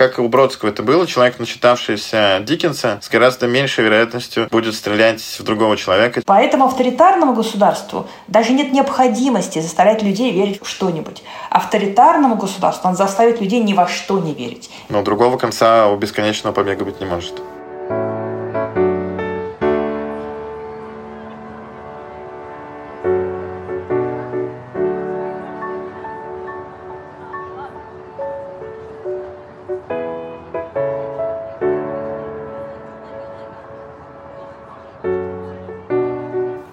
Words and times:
Как 0.00 0.18
и 0.18 0.22
у 0.22 0.28
Бродского 0.28 0.70
это 0.70 0.82
было, 0.82 1.06
человек, 1.06 1.38
начитавшийся 1.38 2.38
Диккенса, 2.40 3.00
с 3.02 3.10
гораздо 3.10 3.46
меньшей 3.46 3.84
вероятностью 3.84 4.48
будет 4.50 4.74
стрелять 4.74 5.20
в 5.20 5.42
другого 5.42 5.76
человека. 5.76 6.22
Поэтому 6.24 6.64
авторитарному 6.64 7.34
государству 7.34 8.08
даже 8.26 8.54
нет 8.54 8.72
необходимости 8.72 9.58
заставлять 9.58 10.02
людей 10.02 10.32
верить 10.32 10.62
в 10.62 10.66
что-нибудь. 10.66 11.22
Авторитарному 11.50 12.36
государству 12.36 12.88
он 12.88 12.96
заставит 12.96 13.42
людей 13.42 13.60
ни 13.60 13.74
во 13.74 13.86
что 13.88 14.18
не 14.18 14.32
верить. 14.32 14.70
Но 14.88 15.02
другого 15.02 15.36
конца 15.36 15.88
у 15.88 15.98
бесконечного 15.98 16.54
побега 16.54 16.86
быть 16.86 16.98
не 16.98 17.04
может. 17.06 17.34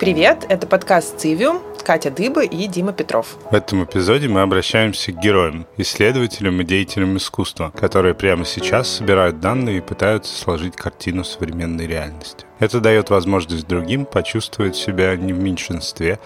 Привет, 0.07 0.45
это 0.47 0.67
подкаст 0.67 1.19
«Цивиум», 1.19 1.61
Катя 1.85 2.09
Дыба 2.09 2.41
и 2.45 2.67
Дима 2.67 2.93
Петров. 2.93 3.35
В 3.51 3.53
этом 3.53 3.83
эпизоде 3.83 4.29
мы 4.29 4.39
обращаемся 4.39 5.11
к 5.11 5.19
героям, 5.19 5.67
исследователям 5.75 6.61
и 6.61 6.63
деятелям 6.63 7.17
искусства, 7.17 7.73
которые 7.77 8.13
прямо 8.13 8.45
сейчас 8.45 8.87
собирают 8.87 9.41
данные 9.41 9.79
и 9.79 9.81
пытаются 9.81 10.33
сложить 10.33 10.77
картину 10.77 11.25
современной 11.25 11.87
реальности. 11.87 12.45
Это 12.59 12.79
дает 12.79 13.09
возможность 13.09 13.67
другим 13.67 14.05
почувствовать 14.05 14.77
себя 14.77 15.13
не 15.17 15.33
в 15.33 15.39
меньшинстве 15.39 16.19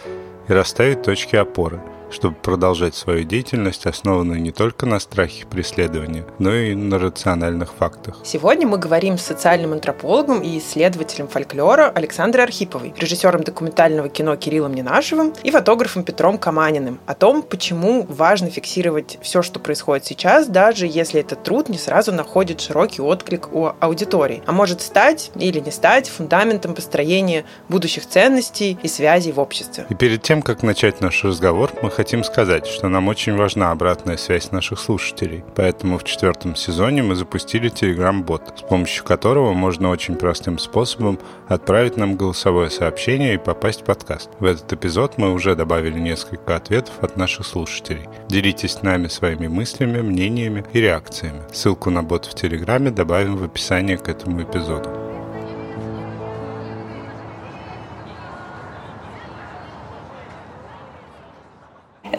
и 0.48 0.54
расставить 0.54 1.02
точки 1.02 1.36
опоры– 1.36 1.82
чтобы 2.12 2.36
продолжать 2.36 2.96
свою 2.96 3.24
деятельность, 3.24 3.86
основанную 3.86 4.42
не 4.42 4.52
только 4.52 4.86
на 4.86 5.00
страхе 5.00 5.46
преследования, 5.46 6.26
но 6.40 6.54
и 6.54 6.76
на 6.76 7.00
рациональных 7.00 7.74
фактах. 7.74 8.20
Сегодня 8.24 8.68
мы 8.68 8.78
говорим 8.78 9.18
с 9.18 9.24
социальным 9.24 9.74
антропологом 9.74 10.42
и 10.42 10.60
исследователем 10.60 11.28
фольклора 11.28 11.90
Александрой 11.90 12.44
Архиповой, 12.44 12.94
режиссером 12.98 13.44
документального 13.44 14.10
кино 14.10 14.36
Кириллом 14.36 14.74
Ненашевым 14.74 15.34
и 15.44 15.52
фотографом 15.52 16.04
Петром 16.04 16.38
Каманиным 16.38 17.00
о 17.06 17.14
том, 17.14 17.42
почему 17.42 18.06
важно 18.10 18.50
фиксировать 18.50 19.18
все, 19.22 19.42
что 19.42 19.60
происходит 19.60 20.06
сейчас, 20.06 20.48
даже 20.48 20.86
если 20.86 21.22
этот 21.22 21.44
труд 21.44 21.70
не 21.70 21.78
сразу 21.78 22.12
находит 22.12 22.62
широкий 22.62 23.02
отклик 23.02 23.54
у 23.54 23.72
аудитории, 23.80 24.44
а 24.46 24.52
может 24.52 24.82
стать 24.82 25.32
или 25.36 25.60
не 25.60 25.72
стать 25.72 26.10
фундаментом 26.10 26.76
построения 26.76 27.46
будущих 27.70 28.06
ценностей 28.06 28.78
и 28.84 28.88
связей 28.88 29.32
в 29.32 29.40
обществе. 29.40 29.86
И 29.90 29.96
перед 29.96 30.22
тем, 30.22 30.42
как 30.42 30.64
начать 30.64 31.02
наш 31.02 31.24
разговор, 31.24 31.72
мы 31.82 31.90
хотим 31.90 32.01
сказать, 32.24 32.68
что 32.68 32.90
нам 32.90 33.08
очень 33.08 33.36
важна 33.36 33.72
обратная 33.72 34.18
связь 34.18 34.52
наших 34.52 34.80
слушателей. 34.80 35.44
Поэтому 35.56 35.98
в 35.98 36.04
четвертом 36.04 36.56
сезоне 36.56 37.04
мы 37.04 37.16
запустили 37.16 37.72
Telegram-бот, 37.72 38.60
с 38.60 38.62
помощью 38.62 39.04
которого 39.04 39.54
можно 39.54 39.90
очень 39.90 40.16
простым 40.16 40.58
способом 40.58 41.20
отправить 41.48 41.98
нам 41.98 42.16
голосовое 42.16 42.70
сообщение 42.70 43.36
и 43.36 43.38
попасть 43.38 43.82
в 43.82 43.86
подкаст. 43.86 44.30
В 44.40 44.46
этот 44.46 44.72
эпизод 44.74 45.18
мы 45.18 45.34
уже 45.34 45.56
добавили 45.56 46.00
несколько 46.00 46.56
ответов 46.56 46.94
от 47.02 47.18
наших 47.18 47.46
слушателей. 47.46 48.08
Делитесь 48.30 48.74
с 48.74 48.82
нами 48.82 49.08
своими 49.08 49.48
мыслями, 49.48 50.02
мнениями 50.02 50.64
и 50.74 50.82
реакциями. 50.82 51.42
Ссылку 51.54 51.90
на 51.90 52.04
бот 52.04 52.26
в 52.26 52.34
Телеграме 52.36 52.92
добавим 52.92 53.38
в 53.38 53.44
описании 53.44 53.96
к 53.96 54.08
этому 54.08 54.42
эпизоду. 54.44 55.01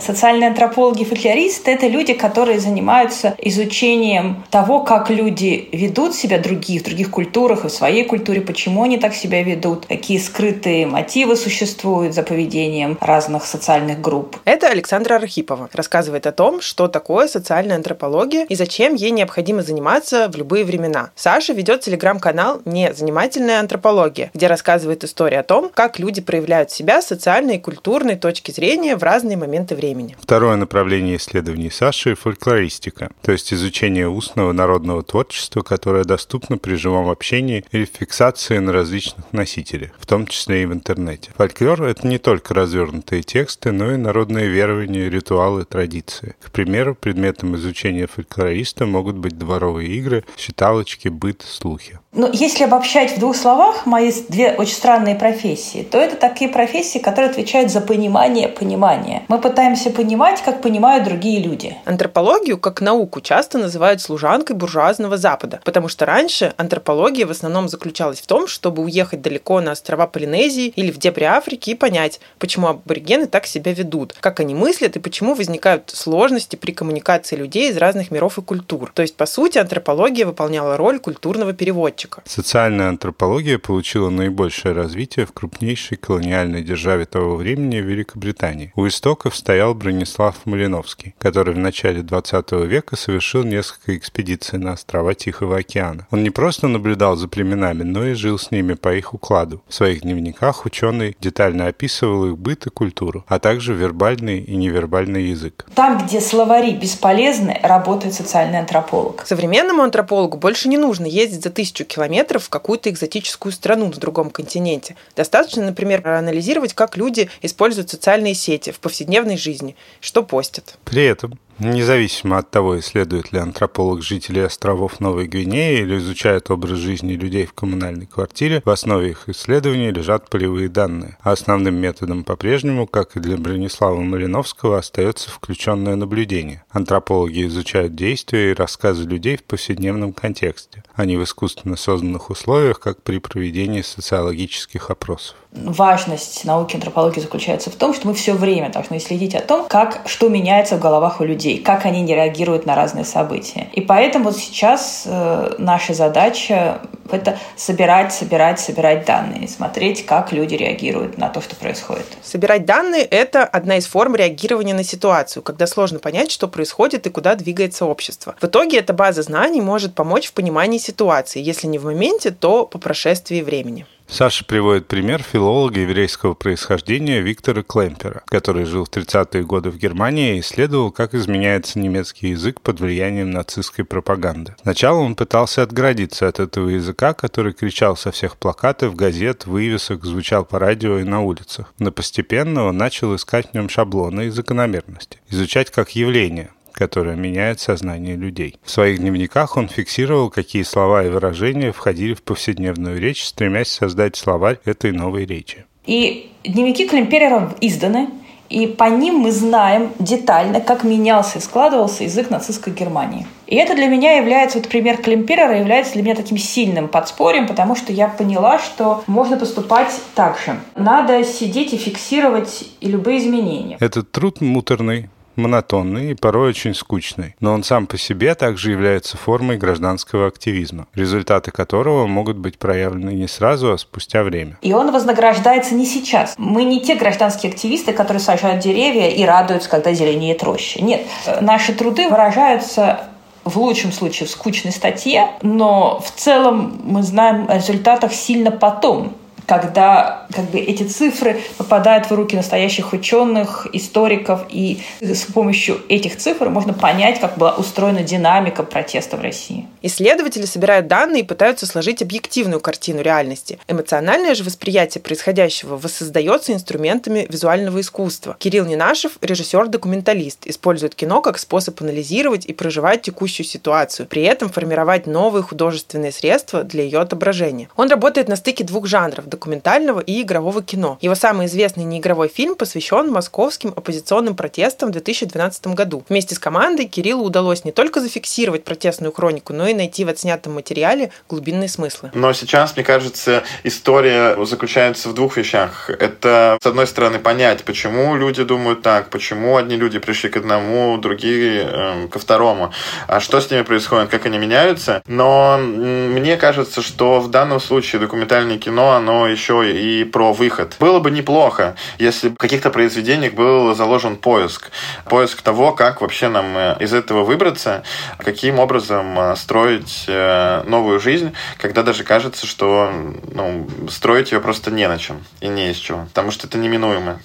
Социальные 0.04 0.48
антропологи 0.48 1.02
и 1.02 1.04
фольклористы– 1.04 1.70
это 1.72 1.86
люди, 1.86 2.12
которые 2.12 2.58
занимаются 2.58 3.36
изучением 3.38 4.42
того, 4.50 4.80
как 4.80 5.10
люди 5.10 5.61
ведут 5.72 6.14
себя 6.14 6.38
другие 6.38 6.80
в 6.80 6.84
других 6.84 7.10
культурах 7.10 7.64
и 7.64 7.68
в 7.68 7.72
своей 7.72 8.04
культуре, 8.04 8.40
почему 8.40 8.82
они 8.82 8.98
так 8.98 9.14
себя 9.14 9.42
ведут, 9.42 9.86
какие 9.86 10.18
скрытые 10.18 10.86
мотивы 10.86 11.36
существуют 11.36 12.14
за 12.14 12.22
поведением 12.22 12.98
разных 13.00 13.44
социальных 13.44 14.00
групп. 14.00 14.38
Это 14.44 14.68
Александра 14.68 15.16
Архипова 15.16 15.68
рассказывает 15.72 16.26
о 16.26 16.32
том, 16.32 16.60
что 16.60 16.88
такое 16.88 17.28
социальная 17.28 17.76
антропология 17.76 18.44
и 18.44 18.54
зачем 18.54 18.94
ей 18.94 19.10
необходимо 19.10 19.62
заниматься 19.62 20.28
в 20.28 20.36
любые 20.36 20.64
времена. 20.64 21.10
Саша 21.14 21.52
ведет 21.52 21.82
телеграм-канал 21.82 22.62
«Не 22.64 22.92
занимательная 22.94 23.60
антропология», 23.60 24.30
где 24.34 24.46
рассказывает 24.46 25.04
историю 25.04 25.40
о 25.40 25.42
том, 25.44 25.70
как 25.72 25.98
люди 25.98 26.20
проявляют 26.20 26.70
себя 26.70 27.02
с 27.02 27.06
социальной 27.06 27.56
и 27.56 27.60
культурной 27.60 28.16
точки 28.16 28.50
зрения 28.50 28.96
в 28.96 29.02
разные 29.02 29.36
моменты 29.36 29.74
времени 29.74 29.82
времени. 29.82 30.16
Второе 30.20 30.56
направление 30.56 31.16
исследований 31.16 31.70
Саши– 31.70 32.14
фольклористика, 32.22 33.10
то 33.22 33.32
есть 33.32 33.52
изучение 33.52 34.08
устного 34.08 34.52
народного 34.52 35.02
творчества, 35.02 35.61
которое 35.62 36.04
доступно 36.04 36.58
при 36.58 36.74
живом 36.74 37.08
общении 37.08 37.64
или 37.72 37.84
фиксации 37.84 38.58
на 38.58 38.72
различных 38.72 39.32
носителях, 39.32 39.90
в 39.98 40.06
том 40.06 40.26
числе 40.26 40.62
и 40.62 40.66
в 40.66 40.72
интернете. 40.72 41.30
Фольклор– 41.36 41.82
это 41.84 42.06
не 42.06 42.18
только 42.18 42.54
развернутые 42.54 43.22
тексты, 43.22 43.72
но 43.72 43.92
и 43.92 43.96
народные 43.96 44.48
верования, 44.48 45.08
ритуалы, 45.08 45.64
традиции. 45.64 46.36
К 46.42 46.50
примеру, 46.50 46.94
предметом 46.94 47.56
изучения 47.56 48.06
фольклориста 48.06 48.86
могут 48.86 49.16
быть 49.16 49.38
дворовые 49.38 49.88
игры, 49.90 50.24
считалочки, 50.36 51.08
быт, 51.08 51.42
слухи. 51.46 51.98
Но 52.14 52.28
если 52.30 52.64
обобщать 52.64 53.16
в 53.16 53.20
двух 53.20 53.36
словах 53.36 53.86
мои 53.86 54.12
две 54.28 54.52
очень 54.52 54.74
странные 54.74 55.14
профессии, 55.14 55.82
то 55.82 55.98
это 55.98 56.16
такие 56.16 56.50
профессии, 56.50 56.98
которые 56.98 57.30
отвечают 57.30 57.72
за 57.72 57.80
понимание 57.80 58.48
понимания. 58.48 59.22
Мы 59.28 59.38
пытаемся 59.38 59.90
понимать, 59.90 60.42
как 60.42 60.60
понимают 60.60 61.04
другие 61.04 61.42
люди. 61.42 61.74
Антропологию 61.86 62.58
как 62.58 62.82
науку 62.82 63.22
часто 63.22 63.56
называют 63.56 64.02
служанкой 64.02 64.56
буржуазного 64.56 65.16
Запада, 65.16 65.51
потому 65.64 65.88
что 65.88 66.06
раньше 66.06 66.54
антропология 66.56 67.26
в 67.26 67.30
основном 67.30 67.68
заключалась 67.68 68.20
в 68.20 68.26
том, 68.26 68.46
чтобы 68.46 68.82
уехать 68.82 69.22
далеко 69.22 69.60
на 69.60 69.72
острова 69.72 70.06
Полинезии 70.06 70.68
или 70.68 70.90
в 70.90 70.98
дебри 70.98 71.24
Африки 71.24 71.70
и 71.70 71.74
понять, 71.74 72.20
почему 72.38 72.68
аборигены 72.68 73.26
так 73.26 73.46
себя 73.46 73.72
ведут, 73.72 74.14
как 74.20 74.40
они 74.40 74.54
мыслят 74.54 74.96
и 74.96 75.00
почему 75.00 75.34
возникают 75.34 75.90
сложности 75.90 76.56
при 76.56 76.72
коммуникации 76.72 77.36
людей 77.36 77.70
из 77.70 77.76
разных 77.76 78.10
миров 78.10 78.38
и 78.38 78.42
культур. 78.42 78.90
То 78.94 79.02
есть, 79.02 79.16
по 79.16 79.26
сути, 79.26 79.58
антропология 79.58 80.26
выполняла 80.26 80.76
роль 80.76 80.98
культурного 80.98 81.52
переводчика. 81.52 82.22
Социальная 82.24 82.88
антропология 82.88 83.58
получила 83.58 84.10
наибольшее 84.10 84.74
развитие 84.74 85.26
в 85.26 85.32
крупнейшей 85.32 85.96
колониальной 85.96 86.62
державе 86.62 87.04
того 87.04 87.36
времени 87.36 87.76
Великобритании. 87.76 88.72
У 88.76 88.86
истоков 88.86 89.36
стоял 89.36 89.74
Бронислав 89.74 90.36
Малиновский, 90.44 91.14
который 91.18 91.54
в 91.54 91.58
начале 91.58 92.02
20 92.02 92.52
века 92.52 92.96
совершил 92.96 93.44
несколько 93.44 93.96
экспедиций 93.96 94.58
на 94.58 94.72
острова 94.72 95.14
Тихого 95.14 95.41
океана. 95.50 96.06
Он 96.10 96.22
не 96.22 96.30
просто 96.30 96.68
наблюдал 96.68 97.16
за 97.16 97.28
племенами, 97.28 97.82
но 97.82 98.06
и 98.06 98.14
жил 98.14 98.38
с 98.38 98.50
ними 98.50 98.74
по 98.74 98.94
их 98.94 99.14
укладу. 99.14 99.62
В 99.68 99.74
своих 99.74 100.02
дневниках 100.02 100.64
ученый 100.64 101.16
детально 101.20 101.66
описывал 101.66 102.26
их 102.26 102.38
быт 102.38 102.66
и 102.66 102.70
культуру, 102.70 103.24
а 103.26 103.38
также 103.38 103.74
вербальный 103.74 104.40
и 104.40 104.56
невербальный 104.56 105.24
язык. 105.24 105.66
Там, 105.74 106.04
где 106.04 106.20
словари 106.20 106.72
бесполезны, 106.72 107.58
работает 107.62 108.14
социальный 108.14 108.58
антрополог. 108.58 109.24
Современному 109.26 109.82
антропологу 109.82 110.36
больше 110.36 110.68
не 110.68 110.78
нужно 110.78 111.06
ездить 111.06 111.42
за 111.42 111.50
тысячу 111.50 111.84
километров 111.84 112.44
в 112.44 112.48
какую-то 112.50 112.90
экзотическую 112.90 113.52
страну 113.52 113.86
на 113.86 113.92
другом 113.92 114.30
континенте. 114.30 114.96
Достаточно, 115.16 115.64
например, 115.64 116.02
проанализировать, 116.02 116.74
как 116.74 116.96
люди 116.96 117.30
используют 117.42 117.90
социальные 117.90 118.34
сети 118.34 118.70
в 118.70 118.80
повседневной 118.80 119.36
жизни, 119.36 119.76
что 120.00 120.22
постят. 120.22 120.78
При 120.84 121.04
этом 121.04 121.38
Независимо 121.64 122.38
от 122.38 122.50
того, 122.50 122.80
исследует 122.80 123.30
ли 123.30 123.38
антрополог 123.38 124.02
жителей 124.02 124.40
островов 124.40 124.98
Новой 124.98 125.28
Гвинеи 125.28 125.82
или 125.82 125.98
изучает 125.98 126.50
образ 126.50 126.78
жизни 126.78 127.12
людей 127.12 127.46
в 127.46 127.52
коммунальной 127.52 128.06
квартире, 128.06 128.62
в 128.64 128.68
основе 128.68 129.10
их 129.10 129.28
исследований 129.28 129.92
лежат 129.92 130.28
полевые 130.28 130.68
данные. 130.68 131.18
Основным 131.20 131.76
методом 131.76 132.24
по-прежнему, 132.24 132.88
как 132.88 133.16
и 133.16 133.20
для 133.20 133.36
Бронислава 133.36 134.00
Малиновского, 134.00 134.78
остается 134.78 135.30
включенное 135.30 135.94
наблюдение. 135.94 136.64
Антропологи 136.70 137.46
изучают 137.46 137.94
действия 137.94 138.50
и 138.50 138.54
рассказы 138.54 139.04
людей 139.04 139.36
в 139.36 139.44
повседневном 139.44 140.12
контексте, 140.12 140.82
а 140.96 141.04
не 141.04 141.16
в 141.16 141.22
искусственно 141.22 141.76
созданных 141.76 142.30
условиях, 142.30 142.80
как 142.80 143.04
при 143.04 143.18
проведении 143.18 143.82
социологических 143.82 144.90
опросов 144.90 145.36
важность 145.52 146.44
науки 146.44 146.76
антропологии 146.76 147.20
заключается 147.20 147.70
в 147.70 147.74
том, 147.74 147.94
что 147.94 148.08
мы 148.08 148.14
все 148.14 148.32
время 148.32 148.70
должны 148.70 148.98
следить 149.00 149.34
о 149.34 149.40
том, 149.40 149.68
как, 149.68 150.02
что 150.06 150.28
меняется 150.28 150.76
в 150.76 150.80
головах 150.80 151.20
у 151.20 151.24
людей, 151.24 151.51
как 151.58 151.86
они 151.86 152.02
не 152.02 152.14
реагируют 152.14 152.66
на 152.66 152.74
разные 152.74 153.04
события. 153.04 153.68
И 153.72 153.80
поэтому 153.80 154.26
вот 154.26 154.36
сейчас 154.36 155.04
э, 155.06 155.54
наша 155.58 155.94
задача 155.94 156.80
это 157.14 157.38
собирать, 157.56 158.12
собирать, 158.12 158.60
собирать 158.60 159.04
данные, 159.04 159.48
смотреть, 159.48 160.06
как 160.06 160.32
люди 160.32 160.54
реагируют 160.54 161.18
на 161.18 161.28
то, 161.28 161.40
что 161.40 161.56
происходит. 161.56 162.06
Собирать 162.22 162.64
данные– 162.64 163.02
это 163.10 163.44
одна 163.44 163.76
из 163.76 163.86
форм 163.86 164.16
реагирования 164.16 164.74
на 164.74 164.84
ситуацию, 164.84 165.42
когда 165.42 165.66
сложно 165.66 165.98
понять, 165.98 166.30
что 166.30 166.48
происходит 166.48 167.06
и 167.06 167.10
куда 167.10 167.34
двигается 167.34 167.84
общество. 167.84 168.34
В 168.40 168.44
итоге 168.44 168.78
эта 168.78 168.92
база 168.92 169.22
знаний 169.22 169.60
может 169.60 169.94
помочь 169.94 170.28
в 170.28 170.32
понимании 170.32 170.78
ситуации, 170.78 171.42
если 171.42 171.66
не 171.66 171.78
в 171.78 171.84
моменте, 171.84 172.30
то 172.30 172.66
по 172.66 172.78
прошествии 172.78 173.42
времени. 173.42 173.86
Саша 174.12 174.44
приводит 174.44 174.88
пример 174.88 175.22
филолога 175.22 175.80
еврейского 175.80 176.34
происхождения 176.34 177.20
Виктора 177.22 177.62
Клемпера, 177.62 178.22
который 178.26 178.66
жил 178.66 178.84
в 178.84 178.90
30-е 178.90 179.42
годы 179.42 179.70
в 179.70 179.78
Германии 179.78 180.36
и 180.36 180.40
исследовал, 180.40 180.90
как 180.90 181.14
изменяется 181.14 181.78
немецкий 181.78 182.28
язык 182.28 182.60
под 182.60 182.80
влиянием 182.80 183.30
нацистской 183.30 183.86
пропаганды. 183.86 184.54
Сначала 184.60 184.98
он 184.98 185.14
пытался 185.14 185.62
отгородиться 185.62 186.28
от 186.28 186.40
этого 186.40 186.68
языка, 186.68 187.01
который 187.12 187.52
кричал 187.52 187.96
со 187.96 188.12
всех 188.12 188.36
плакатов, 188.36 188.94
газет, 188.94 189.46
вывесок, 189.46 190.04
звучал 190.04 190.44
по 190.44 190.60
радио 190.60 190.98
и 190.98 191.04
на 191.04 191.22
улицах. 191.22 191.74
Но 191.80 191.90
постепенно 191.90 192.64
он 192.66 192.76
начал 192.76 193.14
искать 193.16 193.50
в 193.50 193.54
нем 193.54 193.68
шаблоны 193.68 194.26
и 194.26 194.30
закономерности, 194.30 195.18
изучать 195.28 195.70
как 195.70 195.96
явление, 195.96 196.50
которая 196.70 197.16
меняет 197.16 197.58
сознание 197.58 198.14
людей. 198.14 198.56
В 198.62 198.70
своих 198.70 198.98
дневниках 199.00 199.56
он 199.56 199.68
фиксировал, 199.68 200.30
какие 200.30 200.62
слова 200.62 201.04
и 201.04 201.08
выражения 201.08 201.72
входили 201.72 202.14
в 202.14 202.22
повседневную 202.22 203.00
речь, 203.00 203.24
стремясь 203.24 203.68
создать 203.68 204.14
словарь 204.14 204.60
этой 204.64 204.92
новой 204.92 205.26
речи. 205.26 205.66
И 205.84 206.30
дневники 206.44 206.88
Климперера 206.88 207.56
изданы, 207.60 208.08
и 208.52 208.66
по 208.66 208.84
ним 208.84 209.16
мы 209.16 209.32
знаем 209.32 209.90
детально, 209.98 210.60
как 210.60 210.84
менялся 210.84 211.38
и 211.38 211.42
складывался 211.42 212.04
язык 212.04 212.28
нацистской 212.30 212.72
Германии. 212.72 213.26
И 213.46 213.56
это 213.56 213.74
для 213.74 213.86
меня 213.86 214.16
является, 214.16 214.58
вот 214.58 214.68
пример 214.68 214.98
Климперера 214.98 215.58
является 215.58 215.94
для 215.94 216.02
меня 216.02 216.14
таким 216.14 216.38
сильным 216.38 216.88
подспорьем, 216.88 217.46
потому 217.46 217.74
что 217.74 217.92
я 217.92 218.08
поняла, 218.08 218.58
что 218.58 219.02
можно 219.06 219.36
поступать 219.36 219.90
так 220.14 220.38
же. 220.38 220.58
Надо 220.76 221.24
сидеть 221.24 221.72
и 221.72 221.76
фиксировать 221.76 222.64
и 222.80 222.88
любые 222.88 223.18
изменения. 223.18 223.76
Этот 223.80 224.10
труд 224.10 224.40
муторный, 224.40 225.08
монотонный 225.36 226.12
и 226.12 226.14
порой 226.14 226.50
очень 226.50 226.74
скучный, 226.74 227.34
но 227.40 227.52
он 227.52 227.64
сам 227.64 227.86
по 227.86 227.98
себе 227.98 228.34
также 228.34 228.70
является 228.70 229.16
формой 229.16 229.56
гражданского 229.56 230.26
активизма, 230.26 230.86
результаты 230.94 231.50
которого 231.50 232.06
могут 232.06 232.36
быть 232.36 232.58
проявлены 232.58 233.10
не 233.10 233.28
сразу, 233.28 233.72
а 233.72 233.78
спустя 233.78 234.22
время. 234.22 234.58
И 234.62 234.72
он 234.72 234.92
вознаграждается 234.92 235.74
не 235.74 235.86
сейчас. 235.86 236.34
Мы 236.38 236.64
не 236.64 236.80
те 236.80 236.94
гражданские 236.94 237.52
активисты, 237.52 237.92
которые 237.92 238.20
сажают 238.20 238.62
деревья 238.62 239.08
и 239.08 239.24
радуются, 239.24 239.68
когда 239.68 239.92
зеленеет 239.92 240.42
роща. 240.42 240.82
Нет, 240.82 241.06
наши 241.40 241.72
труды 241.72 242.08
выражаются 242.08 243.08
в 243.44 243.58
лучшем 243.58 243.92
случае 243.92 244.26
в 244.26 244.30
скучной 244.30 244.72
статье, 244.72 245.30
но 245.42 246.00
в 246.00 246.10
целом 246.12 246.80
мы 246.84 247.02
знаем 247.02 247.46
о 247.48 247.56
результатах 247.56 248.12
сильно 248.12 248.50
потом 248.50 249.14
когда 249.46 250.26
как 250.34 250.50
бы, 250.50 250.58
эти 250.58 250.84
цифры 250.84 251.40
попадают 251.58 252.10
в 252.10 252.14
руки 252.14 252.36
настоящих 252.36 252.92
ученых, 252.92 253.66
историков, 253.72 254.46
и 254.48 254.82
с 255.00 255.24
помощью 255.24 255.80
этих 255.88 256.16
цифр 256.16 256.48
можно 256.48 256.72
понять, 256.72 257.20
как 257.20 257.38
была 257.38 257.52
устроена 257.52 258.02
динамика 258.02 258.62
протеста 258.62 259.16
в 259.16 259.20
России. 259.20 259.66
Исследователи 259.82 260.46
собирают 260.46 260.86
данные 260.86 261.22
и 261.22 261.26
пытаются 261.26 261.66
сложить 261.66 262.02
объективную 262.02 262.60
картину 262.60 263.02
реальности. 263.02 263.58
Эмоциональное 263.68 264.34
же 264.34 264.44
восприятие 264.44 265.02
происходящего 265.02 265.76
воссоздается 265.76 266.52
инструментами 266.52 267.26
визуального 267.28 267.80
искусства. 267.80 268.36
Кирилл 268.38 268.64
Нинашев, 268.66 269.12
режиссер-документалист, 269.20 270.46
использует 270.46 270.94
кино 270.94 271.20
как 271.20 271.38
способ 271.38 271.80
анализировать 271.82 272.46
и 272.46 272.52
проживать 272.52 273.02
текущую 273.02 273.46
ситуацию, 273.46 274.06
при 274.06 274.22
этом 274.22 274.48
формировать 274.48 275.06
новые 275.06 275.42
художественные 275.42 276.12
средства 276.12 276.62
для 276.62 276.84
ее 276.84 277.00
отображения. 277.00 277.68
Он 277.76 277.88
работает 277.90 278.28
на 278.28 278.36
стыке 278.36 278.64
двух 278.64 278.86
жанров– 278.86 279.26
документального 279.32 280.00
и 280.00 280.22
игрового 280.22 280.62
кино. 280.62 280.98
Его 281.00 281.14
самый 281.14 281.46
известный 281.46 281.84
неигровой 281.84 282.28
фильм 282.28 282.54
посвящен 282.54 283.10
московским 283.10 283.72
оппозиционным 283.74 284.36
протестам 284.36 284.90
в 284.90 284.92
2012 284.92 285.68
году. 285.68 286.04
Вместе 286.08 286.34
с 286.34 286.38
командой 286.38 286.84
Кириллу 286.86 287.24
удалось 287.24 287.64
не 287.64 287.72
только 287.72 288.00
зафиксировать 288.00 288.64
протестную 288.64 289.12
хронику, 289.12 289.52
но 289.52 289.66
и 289.66 289.74
найти 289.74 290.04
в 290.04 290.08
отснятом 290.08 290.54
материале 290.54 291.10
глубинные 291.28 291.68
смыслы. 291.68 292.10
Но 292.14 292.32
сейчас, 292.32 292.76
мне 292.76 292.84
кажется, 292.84 293.42
история 293.64 294.36
заключается 294.44 295.08
в 295.08 295.14
двух 295.14 295.36
вещах. 295.36 295.88
Это, 295.88 296.58
с 296.62 296.66
одной 296.66 296.86
стороны, 296.86 297.18
понять, 297.18 297.64
почему 297.64 298.14
люди 298.16 298.44
думают 298.44 298.82
так, 298.82 299.08
почему 299.10 299.56
одни 299.56 299.76
люди 299.76 299.98
пришли 299.98 300.28
к 300.28 300.36
одному, 300.36 300.98
другие 300.98 301.66
э, 301.66 302.08
ко 302.08 302.18
второму, 302.18 302.72
а 303.08 303.20
что 303.20 303.40
с 303.40 303.50
ними 303.50 303.62
происходит, 303.62 304.10
как 304.10 304.26
они 304.26 304.38
меняются. 304.38 305.02
Но 305.06 305.58
мне 305.58 306.36
кажется, 306.36 306.82
что 306.82 307.20
в 307.20 307.30
данном 307.30 307.60
случае 307.60 308.00
документальное 308.00 308.58
кино, 308.58 308.92
оно 308.92 309.21
еще 309.26 309.70
и 309.70 310.04
про 310.04 310.32
выход. 310.32 310.76
Было 310.80 311.00
бы 311.00 311.10
неплохо, 311.10 311.76
если 311.98 312.28
в 312.28 312.36
каких-то 312.36 312.70
произведениях 312.70 313.34
был 313.34 313.74
заложен 313.74 314.16
поиск. 314.16 314.70
Поиск 315.06 315.42
того, 315.42 315.72
как 315.72 316.00
вообще 316.00 316.28
нам 316.28 316.56
э, 316.56 316.76
из 316.80 316.92
этого 316.94 317.24
выбраться, 317.24 317.82
каким 318.18 318.58
образом 318.58 319.18
э, 319.18 319.36
строить 319.36 320.04
э, 320.08 320.62
новую 320.66 321.00
жизнь, 321.00 321.32
когда 321.58 321.82
даже 321.82 322.04
кажется, 322.04 322.46
что 322.46 322.90
ну, 323.32 323.68
строить 323.90 324.32
ее 324.32 324.40
просто 324.40 324.70
не 324.70 324.88
на 324.88 324.98
чем 324.98 325.24
и 325.40 325.48
не 325.48 325.70
из 325.70 325.76
чего, 325.76 326.06
потому 326.06 326.30
что 326.30 326.46
это 326.46 326.58
неминуемо. 326.58 327.20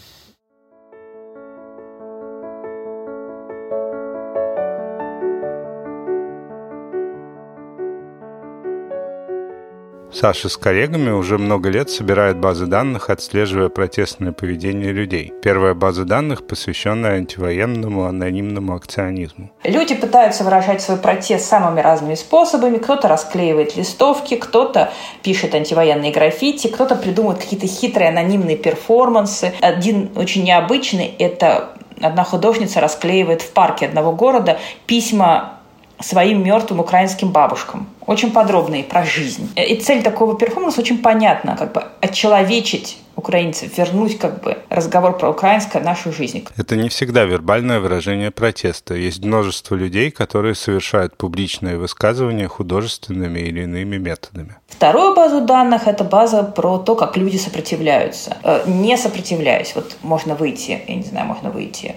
Саша 10.20 10.50
с 10.50 10.58
коллегами 10.58 11.12
уже 11.12 11.38
много 11.38 11.70
лет 11.70 11.92
собирает 11.92 12.40
базы 12.40 12.66
данных, 12.66 13.12
отслеживая 13.12 13.70
протестное 13.70 14.32
поведение 14.32 14.92
людей. 14.92 15.32
Первая 15.44 15.76
база 15.76 16.06
данных, 16.06 16.48
посвященная 16.48 17.18
антивоенному 17.18 18.06
анонимному 18.06 18.74
акционизму. 18.74 19.52
Люди 19.64 19.94
пытаются 19.94 20.44
выражать 20.44 20.82
свой 20.82 20.98
протест 20.98 21.46
самыми 21.46 21.82
разными 21.82 22.16
способами. 22.16 22.80
Кто-то 22.80 23.08
расклеивает 23.08 23.78
листовки, 23.78 24.38
кто-то 24.38 24.92
пишет 25.22 25.54
антивоенные 25.54 26.12
граффити, 26.12 26.66
кто-то 26.66 26.96
придумывает 26.96 27.40
какие-то 27.40 27.68
хитрые 27.68 28.10
анонимные 28.10 28.58
перформансы. 28.58 29.54
Один 29.62 30.10
очень 30.16 30.46
необычный– 30.46 31.14
это 31.20 31.78
одна 32.02 32.24
художница 32.24 32.82
расклеивает 32.82 33.44
в 33.44 33.52
парке 33.52 33.86
одного 33.86 34.14
города 34.14 34.58
письма 34.88 35.57
своим 36.00 36.44
мертвым 36.44 36.80
украинским 36.80 37.30
бабушкам. 37.32 37.88
Очень 38.06 38.32
подробные 38.32 38.84
про 38.84 39.04
жизнь. 39.04 39.50
И 39.56 39.76
цель 39.76 40.04
такого 40.04 40.38
перформанса 40.38 40.82
очень 40.82 41.00
понятна, 41.00 41.56
как 41.58 41.74
бы 41.74 41.84
отчеловечить 42.02 42.98
украинцев, 43.16 43.78
вернуть 43.78 44.20
как 44.20 44.42
бы 44.42 44.58
разговор 44.70 45.18
про 45.18 45.32
украинское 45.32 45.82
в 45.82 45.86
нашу 45.86 46.14
жизнь. 46.14 46.46
Это 46.56 46.76
не 46.76 46.88
всегда 46.88 47.26
вербальное 47.26 47.80
выражение 47.80 48.32
протеста. 48.32 48.94
Есть 48.94 49.26
множество 49.26 49.76
людей, 49.76 50.12
которые 50.12 50.56
совершают 50.56 51.18
публичные 51.18 51.78
высказывания 51.78 52.48
художественными 52.48 53.40
или 53.40 53.64
иными 53.64 53.98
методами. 53.98 54.56
Вторую 54.68 55.16
базу 55.16 55.42
данных– 55.42 55.82
это 55.88 56.04
база 56.04 56.44
про 56.44 56.78
то, 56.78 56.96
как 56.96 57.18
люди 57.18 57.38
сопротивляются. 57.38 58.38
Э, 58.44 58.62
не 58.68 58.96
сопротивляясь, 58.98 59.74
вот 59.76 59.98
можно 60.04 60.36
выйти, 60.36 60.80
я 60.88 60.96
не 60.96 61.04
знаю, 61.04 61.26
можно 61.26 61.50
выйти 61.50 61.96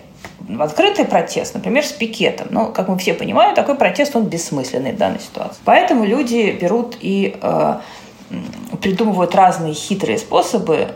в 0.57 0.63
открытый 0.63 1.05
протест, 1.05 1.55
например, 1.55 1.85
с 1.85 1.93
пикетом. 1.93 2.49
Но, 2.51 2.67
как 2.67 2.89
мы 2.89 2.99
все 2.99 3.15
понимаем, 3.15 3.55
такой 3.55 3.75
протест, 3.75 4.17
он 4.17 4.25
бессмысленный 4.25 4.93
в 4.93 4.97
данной 4.97 5.21
ситуации. 5.21 5.61
Поэтому 5.65 6.05
люди 6.05 6.57
берут 6.61 6.97
и 7.01 7.37
э, 7.41 7.79
придумывают 8.81 9.35
разные 9.35 9.75
хитрые 9.75 10.19
способы 10.19 10.89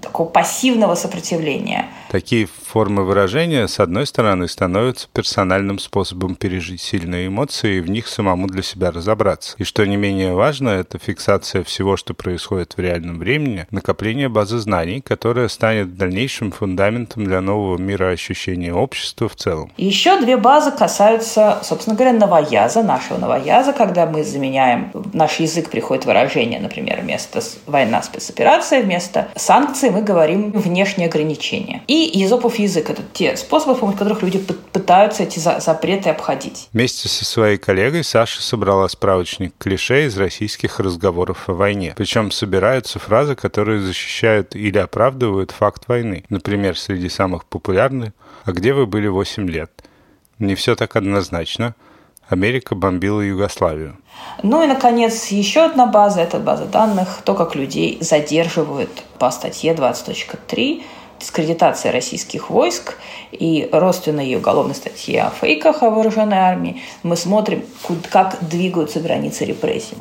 такого 0.00 0.28
пассивного 0.28 0.94
сопротивления– 0.94 1.86
Такие 2.14 2.46
формы 2.46 3.02
выражения, 3.02 3.66
с 3.66 3.80
одной 3.80 4.06
стороны, 4.06 4.46
становятся 4.46 5.08
персональным 5.12 5.80
способом 5.80 6.36
пережить 6.36 6.80
сильные 6.80 7.26
эмоции 7.26 7.78
и 7.78 7.80
в 7.80 7.90
них 7.90 8.06
самому 8.06 8.46
для 8.46 8.62
себя 8.62 8.92
разобраться. 8.92 9.56
И 9.58 9.64
что 9.64 9.84
не 9.84 9.96
менее 9.96 10.32
важно, 10.32 10.68
это 10.68 10.96
фиксация 10.96 11.64
всего, 11.64 11.96
что 11.96 12.14
происходит 12.14 12.76
в 12.76 12.80
реальном 12.80 13.18
времени, 13.18 13.66
накопление 13.72 14.28
базы 14.28 14.58
знаний, 14.58 15.00
которая 15.00 15.48
станет 15.48 15.96
дальнейшим 15.96 16.52
фундаментом 16.52 17.24
для 17.24 17.40
нового 17.40 17.78
мира 17.78 18.10
ощущения 18.10 18.72
общества 18.72 19.28
в 19.28 19.34
целом. 19.34 19.72
Еще 19.76 20.20
две 20.20 20.36
базы 20.36 20.70
касаются, 20.70 21.58
собственно 21.64 21.96
говоря, 21.96 22.12
новояза, 22.12 22.84
нашего 22.84 23.18
новояза, 23.18 23.72
когда 23.72 24.06
мы 24.06 24.22
заменяем, 24.22 24.92
наш 25.12 25.40
язык 25.40 25.68
приходит 25.68 26.04
выражение, 26.04 26.60
например, 26.60 27.00
вместо 27.00 27.40
война 27.66 28.04
спецоперация, 28.04 28.84
вместо 28.84 29.26
санкций 29.34 29.90
мы 29.90 30.02
говорим 30.02 30.52
внешние 30.52 31.08
ограничения. 31.08 31.82
И 31.88 32.03
и 32.06 32.18
езопов 32.18 32.58
язык. 32.58 32.90
Это 32.90 33.02
те 33.12 33.36
способы, 33.36 33.74
с 33.74 33.78
помощью 33.78 33.98
которых 33.98 34.22
люди 34.22 34.38
пытаются 34.38 35.22
эти 35.22 35.38
запреты 35.38 36.10
обходить. 36.10 36.68
Вместе 36.72 37.08
со 37.08 37.24
своей 37.24 37.58
коллегой 37.58 38.04
Саша 38.04 38.42
собрала 38.42 38.88
справочник 38.88 39.54
клише 39.58 40.06
из 40.06 40.16
российских 40.16 40.80
разговоров 40.80 41.48
о 41.48 41.54
войне. 41.54 41.94
Причем 41.96 42.30
собираются 42.30 42.98
фразы, 42.98 43.34
которые 43.34 43.80
защищают 43.80 44.54
или 44.54 44.78
оправдывают 44.78 45.50
факт 45.50 45.88
войны. 45.88 46.24
Например, 46.28 46.78
среди 46.78 47.08
самых 47.08 47.44
популярных 47.46 48.12
«А 48.44 48.52
где 48.52 48.72
вы 48.74 48.86
были 48.86 49.06
8 49.06 49.48
лет?» 49.48 49.70
Не 50.38 50.54
все 50.54 50.74
так 50.74 50.96
однозначно. 50.96 51.74
Америка 52.28 52.74
бомбила 52.74 53.20
Югославию. 53.20 53.98
Ну 54.42 54.62
и, 54.62 54.66
наконец, 54.66 55.26
еще 55.26 55.66
одна 55.66 55.86
база– 55.86 56.20
это 56.22 56.38
база 56.38 56.64
данных, 56.64 57.20
то, 57.24 57.34
как 57.34 57.54
людей 57.54 57.98
задерживают 58.00 58.90
по 59.18 59.30
статье 59.30 59.74
20.3 59.74 60.82
дискредитация 61.20 61.92
российских 61.92 62.50
войск 62.50 62.96
и 63.32 63.68
родственной 63.72 64.24
ее 64.24 64.38
уголовной 64.38 64.74
статьи 64.74 65.16
о 65.16 65.30
фейках 65.30 65.82
о 65.82 65.90
вооруженной 65.90 66.38
армии, 66.38 66.82
мы 67.02 67.16
смотрим, 67.16 67.64
как 68.10 68.38
двигаются 68.40 69.00
границы 69.00 69.44
репрессий. 69.44 69.96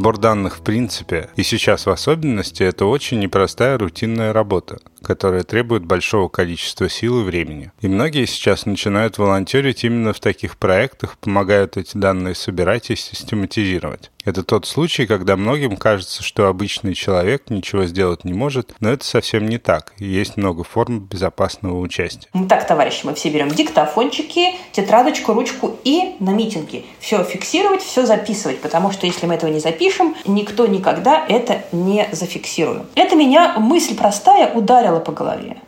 Сбор 0.00 0.16
данных 0.16 0.56
в 0.56 0.62
принципе, 0.62 1.28
и 1.36 1.42
сейчас 1.42 1.84
в 1.84 1.90
особенности, 1.90 2.62
это 2.62 2.86
очень 2.86 3.18
непростая 3.18 3.76
рутинная 3.76 4.32
работа, 4.32 4.78
которая 5.02 5.42
требует 5.42 5.84
большого 5.84 6.28
количества 6.28 6.88
сил 6.88 7.20
и 7.20 7.24
времени. 7.24 7.72
И 7.80 7.88
многие 7.88 8.26
сейчас 8.26 8.66
начинают 8.66 9.18
волонтерить 9.18 9.84
именно 9.84 10.12
в 10.12 10.20
таких 10.20 10.56
проектах, 10.56 11.18
помогают 11.18 11.76
эти 11.76 11.96
данные 11.96 12.34
собирать 12.34 12.90
и 12.90 12.96
систематизировать. 12.96 14.10
Это 14.24 14.42
тот 14.42 14.66
случай, 14.66 15.06
когда 15.06 15.36
многим 15.36 15.76
кажется, 15.76 16.22
что 16.22 16.46
обычный 16.46 16.94
человек 16.94 17.48
ничего 17.48 17.86
сделать 17.86 18.24
не 18.24 18.34
может, 18.34 18.74
но 18.80 18.90
это 18.90 19.04
совсем 19.04 19.48
не 19.48 19.58
так. 19.58 19.94
Есть 19.98 20.36
много 20.36 20.62
форм 20.62 21.00
безопасного 21.00 21.78
участия. 21.78 22.28
Ну 22.34 22.46
так, 22.46 22.66
товарищи, 22.66 23.06
мы 23.06 23.14
все 23.14 23.30
берем 23.30 23.48
диктофончики, 23.48 24.56
тетрадочку, 24.72 25.32
ручку 25.32 25.78
и 25.84 26.16
на 26.20 26.30
митинге 26.30 26.84
все 26.98 27.24
фиксировать, 27.24 27.82
все 27.82 28.04
записывать, 28.04 28.60
потому 28.60 28.92
что 28.92 29.06
если 29.06 29.26
мы 29.26 29.34
этого 29.34 29.50
не 29.50 29.60
запишем, 29.60 30.14
никто 30.26 30.66
никогда 30.66 31.24
это 31.26 31.64
не 31.72 32.08
зафиксирует. 32.12 32.82
Это 32.94 33.16
меня 33.16 33.58
мысль 33.58 33.96
простая 33.96 34.52
ударила 34.52 34.89
по 34.98 35.12
голове. 35.12 35.62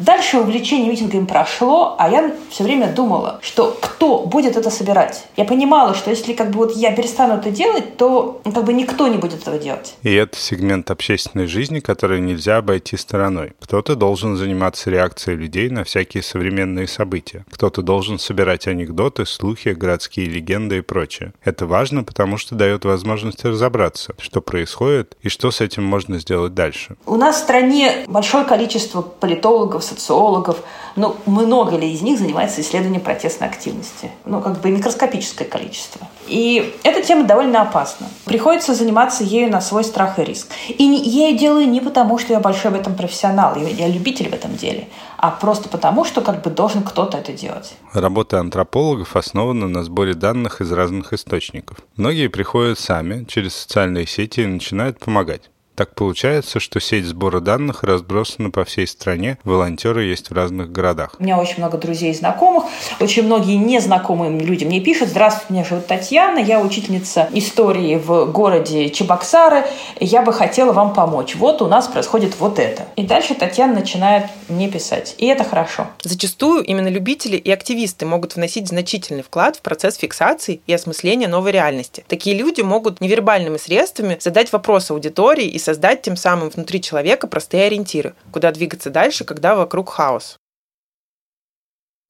Дальше 0.00 0.38
увлечение 0.38 0.88
митингами 0.88 1.26
прошло, 1.26 1.94
а 1.98 2.08
я 2.08 2.32
все 2.48 2.64
время 2.64 2.90
думала, 2.90 3.38
что 3.42 3.76
кто 3.80 4.20
будет 4.20 4.56
это 4.56 4.70
собирать. 4.70 5.26
Я 5.36 5.44
понимала, 5.44 5.94
что 5.94 6.08
если 6.08 6.32
как 6.32 6.50
бы 6.50 6.60
вот 6.60 6.74
я 6.74 6.92
перестану 6.96 7.34
это 7.34 7.50
делать, 7.50 7.98
то 7.98 8.40
как 8.42 8.64
бы 8.64 8.72
никто 8.72 9.08
не 9.08 9.18
будет 9.18 9.42
этого 9.42 9.58
делать. 9.58 9.94
И 10.02 10.10
это 10.14 10.38
сегмент 10.38 10.90
общественной 10.90 11.46
жизни, 11.46 11.80
который 11.80 12.20
нельзя 12.20 12.56
обойти 12.56 12.96
стороной. 12.96 13.52
Кто-то 13.60 13.94
должен 13.94 14.36
заниматься 14.36 14.88
реакцией 14.90 15.36
людей 15.36 15.68
на 15.68 15.84
всякие 15.84 16.22
современные 16.22 16.88
события. 16.88 17.44
Кто-то 17.50 17.82
должен 17.82 18.18
собирать 18.18 18.66
анекдоты, 18.66 19.26
слухи, 19.26 19.68
городские 19.68 20.26
легенды 20.26 20.78
и 20.78 20.80
прочее. 20.80 21.34
Это 21.44 21.66
важно, 21.66 22.04
потому 22.04 22.38
что 22.38 22.54
дает 22.54 22.86
возможность 22.86 23.44
разобраться, 23.44 24.14
что 24.18 24.40
происходит 24.40 25.18
и 25.20 25.28
что 25.28 25.50
с 25.50 25.60
этим 25.60 25.84
можно 25.84 26.18
сделать 26.18 26.54
дальше. 26.54 26.96
У 27.04 27.16
нас 27.16 27.36
в 27.36 27.40
стране 27.40 28.06
большое 28.08 28.46
количество 28.46 29.02
политологов, 29.02 29.89
социологов, 29.90 30.58
но 30.96 31.16
много 31.26 31.76
ли 31.76 31.92
из 31.92 32.02
них 32.02 32.18
занимается 32.18 32.60
исследованием 32.60 33.02
протестной 33.02 33.48
активности? 33.48 34.10
Ну, 34.24 34.40
как 34.40 34.60
бы 34.60 34.70
микроскопическое 34.70 35.46
количество. 35.46 36.06
И 36.26 36.74
эта 36.82 37.02
тема 37.02 37.24
довольно 37.24 37.62
опасна. 37.62 38.06
Приходится 38.24 38.74
заниматься 38.74 39.24
ею 39.24 39.50
на 39.50 39.60
свой 39.60 39.84
страх 39.84 40.18
и 40.18 40.24
риск. 40.24 40.48
И 40.68 40.84
я 40.84 41.28
ее 41.28 41.38
делаю 41.38 41.68
не 41.68 41.80
потому, 41.80 42.18
что 42.18 42.32
я 42.32 42.40
большой 42.40 42.70
в 42.70 42.74
этом 42.74 42.94
профессионал, 42.94 43.56
я 43.56 43.88
любитель 43.88 44.28
в 44.28 44.34
этом 44.34 44.56
деле, 44.56 44.88
а 45.16 45.30
просто 45.30 45.68
потому, 45.68 46.04
что 46.04 46.20
как 46.20 46.42
бы 46.42 46.50
должен 46.50 46.82
кто-то 46.82 47.18
это 47.18 47.32
делать. 47.32 47.74
Работа 47.92 48.40
антропологов 48.40 49.16
основана 49.16 49.68
на 49.68 49.84
сборе 49.84 50.14
данных 50.14 50.60
из 50.60 50.72
разных 50.72 51.12
источников. 51.12 51.78
Многие 51.96 52.28
приходят 52.28 52.78
сами 52.78 53.24
через 53.24 53.54
социальные 53.56 54.06
сети 54.06 54.40
и 54.40 54.46
начинают 54.46 54.98
помогать. 54.98 55.50
Так 55.80 55.94
получается, 55.94 56.60
что 56.60 56.78
сеть 56.78 57.06
сбора 57.06 57.40
данных 57.40 57.84
разбросана 57.84 58.50
по 58.50 58.66
всей 58.66 58.86
стране, 58.86 59.38
волонтеры 59.44 60.04
есть 60.04 60.28
в 60.28 60.34
разных 60.34 60.70
городах. 60.70 61.14
У 61.18 61.22
меня 61.22 61.38
очень 61.38 61.56
много 61.56 61.78
друзей 61.78 62.10
и 62.10 62.14
знакомых, 62.14 62.64
очень 63.00 63.22
многие 63.22 63.56
незнакомые 63.56 64.38
люди 64.40 64.66
мне 64.66 64.80
пишут, 64.80 65.08
здравствуйте, 65.08 65.54
меня 65.54 65.64
зовут 65.64 65.86
Татьяна, 65.86 66.38
я 66.38 66.60
учительница 66.60 67.30
истории 67.32 67.96
в 67.96 68.26
городе 68.26 68.90
Чебоксары, 68.90 69.64
я 70.00 70.20
бы 70.20 70.34
хотела 70.34 70.74
вам 70.74 70.92
помочь. 70.92 71.34
Вот 71.34 71.62
у 71.62 71.66
нас 71.66 71.88
происходит 71.88 72.38
вот 72.38 72.58
это. 72.58 72.82
И 72.96 73.02
дальше 73.04 73.34
Татьяна 73.34 73.72
начинает 73.72 74.26
мне 74.50 74.70
писать. 74.70 75.14
И 75.16 75.24
это 75.24 75.44
хорошо. 75.44 75.86
Зачастую 76.02 76.62
именно 76.62 76.88
любители 76.88 77.38
и 77.38 77.50
активисты 77.50 78.04
могут 78.04 78.36
вносить 78.36 78.68
значительный 78.68 79.22
вклад 79.22 79.56
в 79.56 79.62
процесс 79.62 79.94
фиксации 79.94 80.60
и 80.66 80.74
осмысления 80.74 81.26
новой 81.26 81.52
реальности. 81.52 82.04
Такие 82.06 82.36
люди 82.36 82.60
могут 82.60 83.00
невербальными 83.00 83.56
средствами 83.56 84.18
задать 84.20 84.52
вопрос 84.52 84.90
аудитории 84.90 85.46
и 85.46 85.58
создать 85.70 86.02
тем 86.02 86.16
самым 86.16 86.48
внутри 86.48 86.82
человека 86.82 87.28
простые 87.28 87.66
ориентиры, 87.66 88.14
куда 88.32 88.50
двигаться 88.50 88.90
дальше, 88.90 89.24
когда 89.24 89.54
вокруг 89.54 89.90
хаос. 89.90 90.36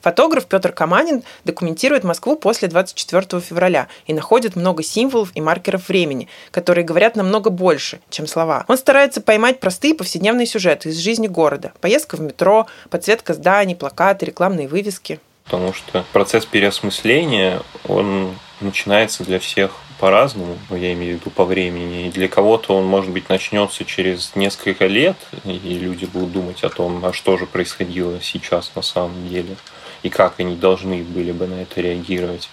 Фотограф 0.03 0.47
Петр 0.47 0.73
Каманин 0.73 1.23
документирует 1.45 2.03
Москву 2.03 2.37
после 2.37 2.69
24 2.69 3.43
февраля 3.43 3.89
и 4.07 4.15
находит 4.15 4.57
много 4.57 4.83
символов 4.83 5.31
и 5.35 5.43
маркеров 5.43 5.91
времени, 5.91 6.27
которые 6.51 6.87
говорят 6.87 7.17
намного 7.17 7.51
больше, 7.51 8.01
чем 8.09 8.27
слова. 8.27 8.65
Он 8.67 8.79
старается 8.79 9.21
поймать 9.21 9.61
простые 9.61 9.95
повседневные 9.95 10.47
сюжеты 10.47 10.89
из 10.89 10.97
жизни 10.97 11.27
города. 11.27 11.73
Поездка 11.83 12.17
в 12.17 12.23
метро, 12.23 12.67
подсветка 12.89 13.35
зданий, 13.35 13.77
плакаты, 13.77 14.25
рекламные 14.25 14.69
вывески. 14.69 15.21
Потому 15.45 15.75
что 15.75 16.07
процесс 16.15 16.47
переосмысления, 16.47 17.61
он 17.87 18.39
начинается 18.63 19.23
для 19.23 19.39
всех 19.39 19.73
по-разному, 20.01 20.59
я 20.71 20.95
имею 20.95 21.19
в 21.19 21.21
виду 21.21 21.31
по 21.31 21.45
времени. 21.45 22.07
И 22.07 22.11
для 22.11 22.27
кого-то 22.27 22.75
он, 22.75 22.87
может 22.87 23.11
быть, 23.11 23.29
начнется 23.29 23.85
через 23.85 24.35
несколько 24.35 24.87
лет, 24.87 25.17
и 25.45 25.53
люди 25.53 26.07
будут 26.07 26.33
думать 26.33 26.65
о 26.65 26.71
том, 26.71 27.05
а 27.05 27.13
что 27.13 27.37
же 27.37 27.47
происходило 27.47 28.19
сейчас 28.23 28.73
на 28.75 28.83
самом 28.83 29.29
деле, 29.29 29.57
и 30.03 30.09
как 30.09 30.41
они 30.41 30.57
должны 30.57 31.03
были 31.03 31.33
бы 31.33 31.47
на 31.47 31.63
это 31.63 31.83
реагировать. 31.83 32.49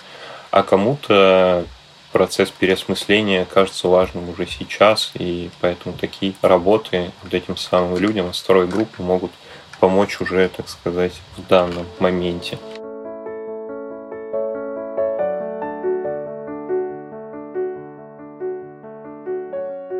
А 0.52 0.62
кому-то 0.62 1.66
процесс 2.12 2.52
переосмысления 2.52 3.46
кажется 3.46 3.88
важным 3.88 4.30
уже 4.30 4.46
сейчас, 4.46 5.12
и 5.16 5.50
поэтому 5.62 5.96
такие 5.98 6.34
работы 6.42 7.12
вот 7.24 7.34
этим 7.34 7.56
самым 7.56 7.98
людям, 7.98 8.34
второй 8.34 8.68
группы 8.68 9.02
могут 9.02 9.32
помочь 9.80 10.20
уже, 10.20 10.50
так 10.50 10.68
сказать, 10.68 11.14
в 11.38 11.48
данном 11.48 11.86
моменте. 12.00 12.58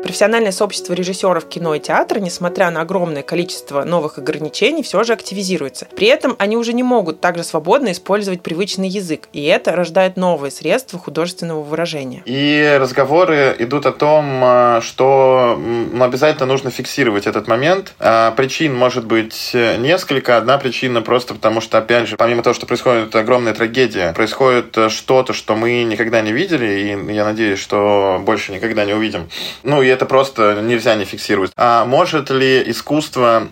Профессиональное 0.08 0.52
сообщество 0.52 0.94
режиссеров 0.94 1.44
кино 1.50 1.74
и 1.74 1.80
театра, 1.80 2.18
несмотря 2.18 2.70
на 2.70 2.80
огромное 2.80 3.22
количество 3.22 3.84
новых 3.84 4.16
ограничений, 4.16 4.82
все 4.82 5.04
же 5.04 5.12
активизируется. 5.12 5.86
При 5.94 6.06
этом 6.06 6.34
они 6.38 6.56
уже 6.56 6.72
не 6.72 6.82
могут 6.82 7.20
также 7.20 7.44
свободно 7.44 7.92
использовать 7.92 8.40
привычный 8.40 8.88
язык, 8.88 9.28
и 9.34 9.44
это 9.44 9.72
рождает 9.76 10.16
новые 10.16 10.50
средства 10.50 10.98
художественного 10.98 11.60
выражения. 11.60 12.22
И 12.24 12.78
разговоры 12.80 13.54
идут 13.58 13.84
о 13.84 13.92
том, 13.92 14.40
а, 14.42 14.80
что 14.80 15.60
обязательно 16.00 16.46
нужно 16.46 16.70
фиксировать 16.70 17.26
этот 17.26 17.46
момент. 17.46 17.92
А, 17.98 18.30
причин 18.30 18.74
может 18.74 19.04
быть 19.04 19.50
несколько. 19.52 20.38
Одна 20.38 20.56
причина 20.56 21.02
просто 21.02 21.34
потому, 21.34 21.60
что, 21.60 21.76
опять 21.76 22.08
же, 22.08 22.16
помимо 22.16 22.42
того, 22.42 22.54
что 22.54 22.64
происходит 22.64 23.14
огромная 23.14 23.52
трагедия, 23.52 24.14
происходит 24.14 24.74
что-то, 24.90 25.34
что 25.34 25.54
мы 25.54 25.82
никогда 25.82 26.22
не 26.22 26.32
видели, 26.32 26.96
и 26.96 27.12
я 27.12 27.26
надеюсь, 27.26 27.58
что 27.58 28.22
больше 28.24 28.52
никогда 28.52 28.86
не 28.86 28.94
увидим. 28.94 29.28
Ну, 29.64 29.82
и 29.82 29.97
просто 30.06 30.60
нельзя 30.62 30.94
не 30.94 31.04
фиксировать. 31.04 31.52
А 31.56 31.84
может 31.84 32.30
ли 32.30 32.62
искусство, 32.70 33.48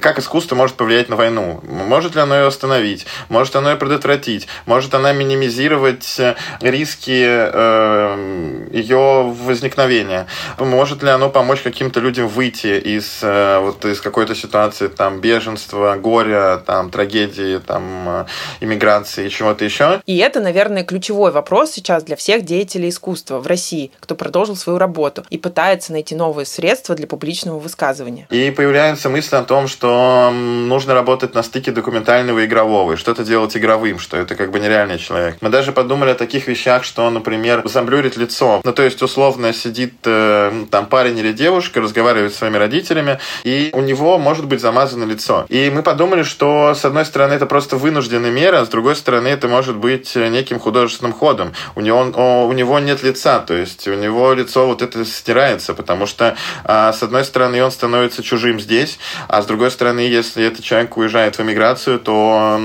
как 0.00 0.18
искусство 0.18 0.56
может 0.56 0.76
повлиять 0.76 1.08
на 1.08 1.16
войну? 1.16 1.60
Может 1.62 2.14
ли 2.14 2.20
оно 2.20 2.36
ее 2.36 2.46
остановить? 2.46 3.06
Может 3.28 3.56
оно 3.56 3.70
ее 3.70 3.76
предотвратить? 3.76 4.48
Может 4.66 4.94
она 4.94 5.12
минимизировать 5.12 6.18
э, 6.18 6.34
риски 6.60 7.24
э, 7.26 8.68
ее 8.72 9.34
возникновения? 9.42 10.26
Может 10.58 11.02
ли 11.02 11.10
оно 11.10 11.30
помочь 11.30 11.60
каким-то 11.60 12.00
людям 12.00 12.28
выйти 12.28 12.78
из, 12.78 13.20
э, 13.22 13.58
вот, 13.60 13.84
из 13.84 14.00
какой-то 14.00 14.34
ситуации 14.34 14.88
там, 14.88 15.20
беженства, 15.20 15.96
горя, 15.96 16.62
там, 16.64 16.90
трагедии, 16.90 17.58
там, 17.58 18.26
иммиграции 18.60 19.26
и 19.26 19.30
чего-то 19.30 19.64
еще? 19.64 20.00
И 20.06 20.16
это, 20.18 20.40
наверное, 20.40 20.84
ключевой 20.84 21.30
вопрос 21.30 21.70
сейчас 21.70 22.02
для 22.04 22.16
всех 22.16 22.44
деятелей 22.44 22.88
искусства 22.88 23.38
в 23.38 23.46
России, 23.46 23.90
кто 24.00 24.14
продолжил 24.14 24.56
свою 24.56 24.78
работу 24.78 25.24
и 25.30 25.38
пытается 25.38 25.77
пытается 25.78 25.92
найти 25.92 26.16
новые 26.16 26.44
средства 26.44 26.96
для 26.96 27.06
публичного 27.06 27.58
высказывания. 27.60 28.26
И 28.30 28.50
появляются 28.50 29.08
мысли 29.08 29.36
о 29.36 29.42
том, 29.42 29.68
что 29.68 30.32
нужно 30.32 30.92
работать 30.92 31.34
на 31.34 31.42
стыке 31.44 31.70
документального 31.70 32.40
и 32.40 32.46
игрового, 32.46 32.94
и 32.94 32.96
что-то 32.96 33.24
делать 33.24 33.56
игровым, 33.56 34.00
что 34.00 34.16
это 34.16 34.34
как 34.34 34.50
бы 34.50 34.58
нереальный 34.58 34.98
человек. 34.98 35.36
Мы 35.40 35.50
даже 35.50 35.70
подумали 35.70 36.10
о 36.10 36.14
таких 36.14 36.48
вещах, 36.48 36.82
что, 36.82 37.08
например, 37.10 37.62
замблюрит 37.64 38.16
лицо. 38.16 38.60
Ну, 38.64 38.72
то 38.72 38.82
есть, 38.82 39.02
условно, 39.02 39.52
сидит 39.52 39.94
э, 40.04 40.64
там 40.70 40.86
парень 40.86 41.16
или 41.18 41.32
девушка, 41.32 41.80
разговаривает 41.80 42.34
с 42.34 42.38
своими 42.38 42.56
родителями, 42.56 43.20
и 43.44 43.70
у 43.72 43.80
него 43.80 44.18
может 44.18 44.46
быть 44.46 44.60
замазано 44.60 45.04
лицо. 45.04 45.46
И 45.48 45.70
мы 45.70 45.84
подумали, 45.84 46.24
что, 46.24 46.74
с 46.74 46.84
одной 46.84 47.04
стороны, 47.04 47.34
это 47.34 47.46
просто 47.46 47.76
вынужденная 47.76 48.32
мера, 48.32 48.60
а 48.60 48.64
с 48.64 48.68
другой 48.68 48.96
стороны, 48.96 49.28
это 49.28 49.46
может 49.46 49.76
быть 49.76 50.16
неким 50.16 50.58
художественным 50.58 51.12
ходом. 51.12 51.52
У 51.76 51.80
него, 51.80 51.98
он, 51.98 52.14
у 52.16 52.52
него 52.52 52.80
нет 52.80 53.04
лица, 53.04 53.38
то 53.38 53.54
есть 53.54 53.86
у 53.86 53.94
него 53.94 54.32
лицо 54.32 54.66
вот 54.66 54.82
это 54.82 55.04
стирается, 55.04 55.67
меняется, 55.68 55.74
потому 55.74 56.06
что, 56.06 56.36
а, 56.64 56.92
с 56.92 57.02
одной 57.02 57.24
стороны, 57.24 57.62
он 57.62 57.70
становится 57.70 58.22
чужим 58.22 58.60
здесь, 58.60 58.98
а 59.28 59.42
с 59.42 59.46
другой 59.46 59.70
стороны, 59.70 60.00
если 60.00 60.44
этот 60.44 60.64
человек 60.64 60.96
уезжает 60.96 61.38
в 61.38 61.42
эмиграцию, 61.42 61.98
то 61.98 62.60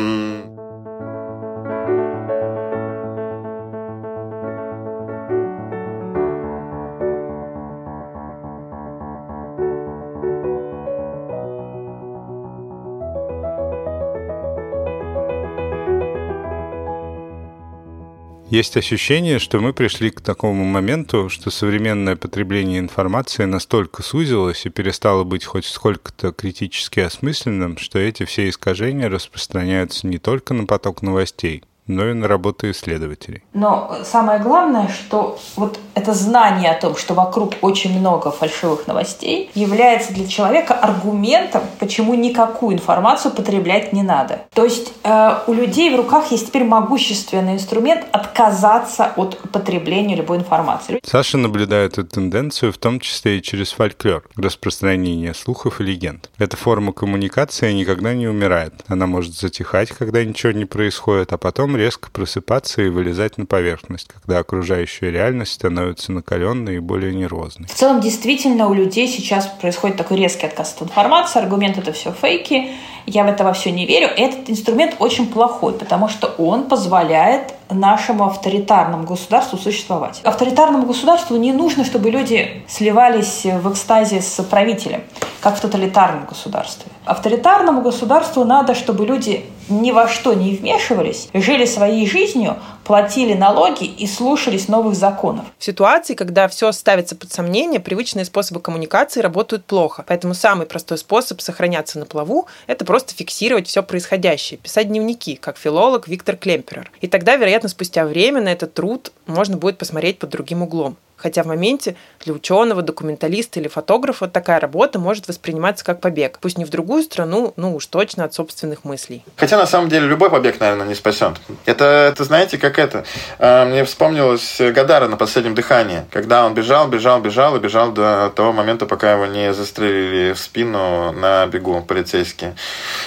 Есть 18.54 18.78
ощущение, 18.78 19.40
что 19.40 19.60
мы 19.60 19.74
пришли 19.74 20.12
к 20.12 20.22
такому 20.22 20.64
моменту, 20.64 21.28
что 21.28 21.50
современное 21.50 22.16
потребление 22.16 22.78
информации 22.78 23.46
настолько 23.46 24.04
сузилось 24.04 24.68
и 24.68 24.70
перестало 24.70 25.24
быть 25.24 25.44
хоть 25.44 25.66
сколько-то 25.66 26.32
критически 26.34 27.00
осмысленным, 27.00 27.80
что 27.80 27.98
эти 27.98 28.26
все 28.26 28.48
искажения 28.48 29.10
распространяются 29.10 30.06
не 30.06 30.20
только 30.20 30.54
на 30.54 30.68
поток 30.68 31.02
новостей, 31.02 31.64
но 31.88 32.10
и 32.10 32.14
на 32.14 32.28
работу 32.28 32.70
исследователей. 32.72 33.44
Но 33.54 33.98
самое 34.04 34.40
главное, 34.40 34.88
что 34.88 35.40
вот 35.56 35.80
это 35.94 36.14
знание 36.14 36.72
о 36.72 36.80
том, 36.80 36.96
что 36.96 37.14
вокруг 37.14 37.56
очень 37.62 37.98
много 38.00 38.32
фальшивых 38.32 38.88
новостей, 38.88 39.52
является 39.54 40.14
для 40.14 40.28
человека 40.28 40.74
аргументом, 40.74 41.62
почему 41.80 42.14
никакую 42.14 42.76
информацию 42.76 43.32
потреблять 43.32 43.94
не 43.94 44.04
надо. 44.04 44.42
То 44.54 44.64
есть 44.64 44.94
э, 45.04 45.40
у 45.48 45.54
людей 45.54 45.94
в 45.94 45.98
руках 45.98 46.32
есть 46.32 46.48
теперь 46.48 46.64
могущественный 46.64 47.54
инструмент 47.54 48.06
отказаться 48.12 49.12
от 49.16 49.38
потребления 49.52 50.16
любой 50.16 50.38
информации. 50.38 51.00
Саша 51.04 51.38
наблюдает 51.38 51.94
эту 51.94 52.06
тенденцию 52.06 52.72
в 52.72 52.78
том 52.78 53.00
числе 53.00 53.38
и 53.38 53.42
через 53.42 53.72
фольклор, 53.72 54.24
распространение 54.36 55.34
слухов 55.34 55.82
и 55.82 55.84
легенд. 55.84 56.30
Эта 56.38 56.58
форма 56.58 56.94
коммуникации 56.94 57.72
никогда 57.74 58.14
не 58.14 58.28
умирает. 58.28 58.74
Она 58.88 59.08
может 59.08 59.36
затихать, 59.36 59.90
когда 59.90 60.24
ничего 60.24 60.52
не 60.52 60.66
происходит, 60.66 61.34
а 61.34 61.38
потом 61.38 61.73
резко 61.76 62.10
просыпаться 62.12 62.82
и 62.82 62.90
вылезать 62.90 63.38
на 63.38 63.46
поверхность, 63.46 64.08
когда 64.08 64.40
окружающая 64.40 65.12
реальность 65.12 65.54
становится 65.54 66.12
накаленной 66.12 66.76
и 66.76 66.80
более 66.80 67.14
нервозной. 67.14 67.68
В 67.68 67.74
целом, 67.74 68.02
действительно, 68.02 68.68
у 68.68 68.74
людей 68.74 69.08
сейчас 69.08 69.48
происходит 69.48 69.98
такой 69.98 70.18
резкий 70.18 70.46
отказ 70.46 70.76
от 70.76 70.84
информации, 70.84 71.40
аргумент 71.40 71.78
это 71.78 71.92
все 71.94 72.12
фейки, 72.12 72.72
я 73.06 73.24
в 73.24 73.28
это 73.28 73.44
во 73.44 73.54
все 73.54 73.72
не 73.72 73.86
верю. 73.86 74.08
Этот 74.16 74.50
инструмент 74.50 74.96
очень 75.00 75.28
плохой, 75.28 75.74
потому 75.74 76.08
что 76.08 76.28
он 76.38 76.64
позволяет 76.64 77.54
нашему 77.70 78.26
авторитарному 78.26 79.06
государству 79.06 79.58
существовать. 79.58 80.22
Авторитарному 80.24 80.86
государству 80.86 81.36
не 81.38 81.52
нужно, 81.52 81.84
чтобы 81.84 82.10
люди 82.10 82.64
сливались 82.68 83.46
в 83.46 83.72
экстазе 83.72 84.22
с 84.22 84.42
правителем, 84.44 85.02
как 85.42 85.58
в 85.58 85.62
тоталитарном 85.62 86.26
государстве. 86.26 86.92
Авторитарному 87.06 87.82
государству 87.82 88.46
надо, 88.46 88.76
чтобы 88.76 89.06
люди 89.06 89.46
ни 89.70 89.92
во 89.92 90.08
что 90.08 90.34
не 90.34 90.56
вмешивались, 90.56 91.30
жили 91.34 91.66
своей 91.66 92.08
жизнью, 92.08 92.58
платили 92.84 93.34
налоги 93.34 93.86
и 93.86 94.08
слушались 94.08 94.68
новых 94.68 94.96
законов. 94.96 95.46
В 95.58 95.64
ситуации, 95.64 96.14
когда 96.14 96.48
все 96.48 96.72
ставится 96.72 97.16
под 97.16 97.32
сомнение, 97.32 97.80
привычные 97.80 98.26
способы 98.26 98.60
коммуникации 98.60 99.22
работают 99.22 99.66
плохо. 99.66 100.04
Поэтому 100.08 100.34
самый 100.34 100.66
простой 100.66 100.98
способ 100.98 101.42
сохраняться 101.42 102.00
на 102.00 102.06
плаву– 102.06 102.48
это 102.68 102.86
просто 102.86 103.14
фиксировать 103.14 103.68
все 103.68 103.84
происходящее, 103.84 104.58
писать 104.58 104.88
дневники, 104.90 105.36
как 105.36 105.58
филолог 105.58 106.08
Виктор 106.08 106.36
Клемперер. 106.36 106.92
И 107.02 107.08
тогда, 107.08 107.36
вероятно, 107.36 107.70
спустя 107.70 108.06
время 108.06 108.42
на 108.42 108.50
этот 108.50 108.74
труд 108.74 109.12
можно 109.26 109.58
будет 109.58 109.78
посмотреть 109.78 110.20
под 110.20 110.30
другим 110.30 110.62
углом. 110.64 110.98
Хотя 111.24 111.44
в 111.44 111.46
моменте 111.46 111.96
для 112.20 112.34
ученого, 112.34 112.82
документалиста 112.82 113.62
или 113.62 113.70
фотографа 113.70 114.28
такая 114.28 114.60
работа 114.60 115.00
может 115.00 115.30
восприниматься 115.30 115.86
как 115.86 116.02
побег. 116.02 116.38
Пусть 116.42 116.58
не 116.58 116.66
в 116.66 116.70
другую 116.70 117.02
страну, 117.02 117.54
ну 117.56 117.74
уж 117.76 117.86
точно 117.86 118.26
от 118.26 118.34
собственных 118.34 118.84
мыслей. 118.84 119.24
Хотя 119.38 119.58
на 119.58 119.66
самом 119.66 119.88
деле 119.88 120.06
любой 120.06 120.30
побег, 120.30 120.60
наверное, 120.60 120.86
не 120.86 120.96
спасет. 120.96 121.36
Это, 121.66 121.86
это 121.86 122.26
знаете, 122.26 122.58
как 122.58 122.78
это? 122.78 123.06
А, 123.40 123.66
мне 123.66 123.86
вспомнилось 123.86 124.58
Гадара 124.60 125.08
на 125.08 125.16
последнем 125.16 125.56
дыхании, 125.56 126.02
когда 126.12 126.46
он 126.46 126.54
бежал, 126.54 126.90
бежал, 126.90 127.22
бежал 127.22 127.56
и 127.56 127.60
бежал 127.60 127.94
до 127.94 128.30
того 128.36 128.52
момента, 128.52 128.86
пока 128.86 129.14
его 129.14 129.26
не 129.26 129.54
застрелили 129.54 130.34
в 130.34 130.40
спину 130.40 131.14
на 131.14 131.48
бегу 131.48 131.82
полицейские. 131.82 132.54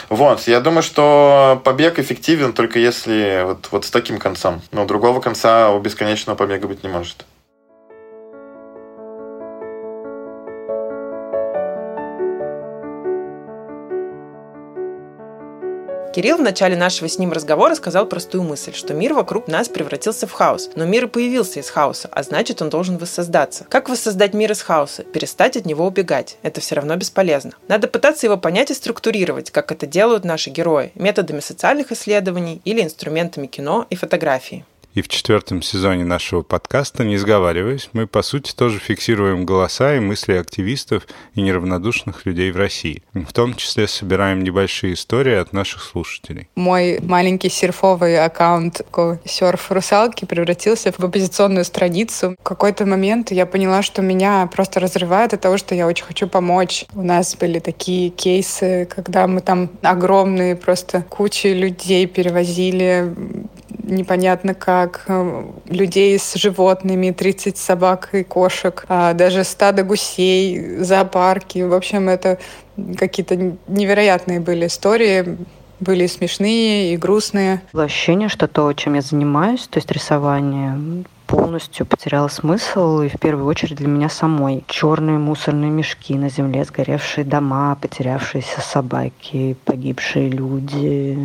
Вот, 0.08 0.40
я 0.48 0.60
думаю, 0.60 0.82
что 0.82 1.60
побег 1.64 1.98
эффективен 1.98 2.54
только 2.54 2.78
если 2.78 3.42
вот, 3.44 3.68
вот 3.70 3.84
с 3.84 3.90
таким 3.90 4.18
концом. 4.18 4.62
Но 4.72 4.86
другого 4.86 5.20
конца 5.20 5.70
у 5.70 5.80
бесконечного 5.80 6.34
побега 6.34 6.66
быть 6.66 6.82
не 6.82 6.88
может. 6.88 7.26
Кирилл 16.16 16.38
в 16.38 16.40
начале 16.40 16.78
нашего 16.78 17.10
с 17.10 17.18
ним 17.18 17.30
разговора 17.32 17.74
сказал 17.74 18.06
простую 18.06 18.42
мысль, 18.42 18.72
что 18.72 18.94
мир 18.94 19.12
вокруг 19.12 19.48
нас 19.48 19.68
превратился 19.68 20.26
в 20.26 20.32
хаос. 20.32 20.70
Но 20.74 20.86
мир 20.86 21.04
и 21.04 21.08
появился 21.08 21.60
из 21.60 21.68
хаоса, 21.68 22.08
а 22.10 22.22
значит 22.22 22.62
он 22.62 22.70
должен 22.70 22.96
воссоздаться. 22.96 23.66
Как 23.68 23.90
воссоздать 23.90 24.32
мир 24.32 24.50
из 24.50 24.62
хаоса? 24.62 25.04
Перестать 25.04 25.58
от 25.58 25.66
него 25.66 25.86
убегать. 25.86 26.38
Это 26.42 26.62
все 26.62 26.76
равно 26.76 26.96
бесполезно. 26.96 27.52
Надо 27.68 27.86
пытаться 27.86 28.24
его 28.24 28.38
понять 28.38 28.70
и 28.70 28.74
структурировать, 28.74 29.50
как 29.50 29.70
это 29.70 29.84
делают 29.84 30.24
наши 30.24 30.48
герои, 30.48 30.90
методами 30.94 31.40
социальных 31.40 31.92
исследований 31.92 32.62
или 32.64 32.80
инструментами 32.80 33.46
кино 33.46 33.86
и 33.90 33.94
фотографии. 33.94 34.64
И 34.96 35.02
в 35.02 35.08
четвертом 35.08 35.60
сезоне 35.60 36.04
нашего 36.04 36.40
подкаста, 36.40 37.04
не 37.04 37.18
сговариваясь, 37.18 37.90
мы, 37.92 38.06
по 38.06 38.22
сути, 38.22 38.54
тоже 38.54 38.78
фиксируем 38.78 39.44
голоса 39.44 39.94
и 39.94 40.00
мысли 40.00 40.32
активистов 40.32 41.06
и 41.34 41.42
неравнодушных 41.42 42.24
людей 42.24 42.50
в 42.50 42.56
России. 42.56 43.02
В 43.12 43.30
том 43.34 43.54
числе 43.56 43.88
собираем 43.88 44.42
небольшие 44.42 44.94
истории 44.94 45.34
от 45.34 45.52
наших 45.52 45.82
слушателей. 45.82 46.48
Мой 46.54 46.98
маленький 47.02 47.50
серфовый 47.50 48.18
аккаунт 48.24 48.80
серф 49.26 49.70
русалки 49.70 50.24
превратился 50.24 50.92
в 50.92 51.04
оппозиционную 51.04 51.66
страницу. 51.66 52.34
В 52.40 52.42
какой-то 52.42 52.86
момент 52.86 53.32
я 53.32 53.44
поняла, 53.44 53.82
что 53.82 54.00
меня 54.00 54.46
просто 54.46 54.80
разрывает 54.80 55.34
от 55.34 55.42
того, 55.42 55.58
что 55.58 55.74
я 55.74 55.86
очень 55.86 56.06
хочу 56.06 56.26
помочь. 56.26 56.86
У 56.94 57.02
нас 57.02 57.36
были 57.36 57.58
такие 57.58 58.08
кейсы, 58.08 58.88
когда 58.90 59.26
мы 59.26 59.42
там 59.42 59.68
огромные 59.82 60.56
просто 60.56 61.02
кучи 61.02 61.48
людей 61.48 62.06
перевозили 62.06 63.12
непонятно 63.86 64.54
как, 64.54 65.04
э, 65.08 65.44
людей 65.66 66.18
с 66.18 66.34
животными, 66.34 67.12
30 67.12 67.56
собак 67.56 68.10
и 68.12 68.22
кошек, 68.22 68.84
а 68.88 69.14
даже 69.14 69.44
стадо 69.44 69.82
гусей, 69.84 70.78
зоопарки. 70.78 71.60
В 71.60 71.72
общем, 71.72 72.08
это 72.08 72.38
какие-то 72.98 73.56
невероятные 73.68 74.40
были 74.40 74.66
истории 74.66 75.38
были 75.80 76.06
смешные 76.06 76.94
и 76.94 76.96
грустные. 76.96 77.60
Было 77.72 77.84
ощущение, 77.84 78.28
что 78.28 78.48
то, 78.48 78.72
чем 78.72 78.94
я 78.94 79.02
занимаюсь, 79.02 79.66
то 79.68 79.78
есть 79.78 79.90
рисование, 79.90 81.04
полностью 81.26 81.86
потеряла 81.86 82.28
смысл, 82.28 83.00
и 83.00 83.08
в 83.08 83.18
первую 83.18 83.46
очередь 83.46 83.76
для 83.76 83.88
меня 83.88 84.08
самой. 84.08 84.64
Черные 84.68 85.18
мусорные 85.18 85.70
мешки 85.70 86.14
на 86.14 86.28
земле, 86.28 86.64
сгоревшие 86.64 87.24
дома, 87.24 87.76
потерявшиеся 87.80 88.60
собаки, 88.60 89.56
погибшие 89.64 90.28
люди 90.28 91.18